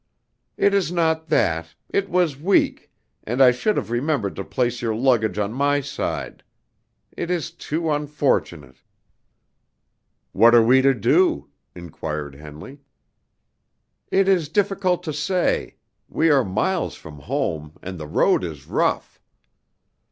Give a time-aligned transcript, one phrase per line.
[0.57, 2.91] "It is not that; it was weak;
[3.23, 6.41] and I should have remembered to place your luggage on my side.
[7.15, 8.77] It is too unfortunate."
[10.31, 12.79] "What are we to do?" inquired Henley.
[14.09, 15.75] "It is difficult to say.
[16.09, 19.21] We are miles from home, and the road is rough."